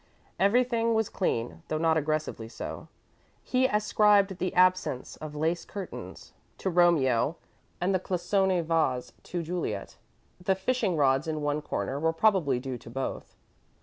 [0.39, 2.87] Everything was clean, though not aggressively so.
[3.43, 7.35] He ascribed the absence of lace curtains to Romeo
[7.79, 9.97] and the Cloisonne vase to Juliet.
[10.43, 13.35] The fishing rods in one corner were probably due to both.